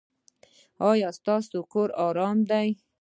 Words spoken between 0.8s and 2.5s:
ایا ستاسو کور ارام